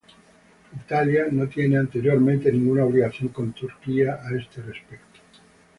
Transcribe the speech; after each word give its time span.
Italia 0.73 1.27
no 1.29 1.47
tenía 1.47 1.79
anteriormente 1.79 2.51
ninguna 2.51 2.83
obligación 2.85 3.29
con 3.29 3.53
Turquía 3.53 4.15
a 4.23 4.35
este 4.35 4.63
respecto. 4.63 5.19